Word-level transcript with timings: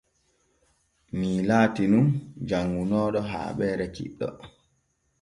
Mii 1.17 1.35
laatin 1.49 1.89
nun 1.93 2.07
janŋunooɗo 2.47 3.19
haaɓeere 3.31 3.85
kiɗɗo. 3.95 4.27